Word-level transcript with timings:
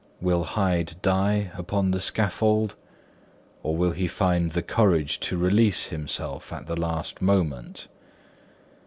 Will 0.19 0.43
Hyde 0.45 0.95
die 1.03 1.51
upon 1.55 1.91
the 1.91 1.99
scaffold? 1.99 2.73
or 3.61 3.77
will 3.77 3.91
he 3.91 4.07
find 4.07 4.51
courage 4.65 5.19
to 5.19 5.37
release 5.37 5.89
himself 5.89 6.51
at 6.51 6.65
the 6.65 6.75
last 6.75 7.21
moment? 7.21 7.87